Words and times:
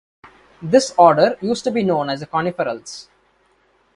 This 0.63 0.95
order 0.97 1.37
used 1.41 1.63
to 1.65 1.69
be 1.69 1.83
known 1.83 2.09
as 2.09 2.21
the 2.21 2.25
Coniferales. 2.25 3.07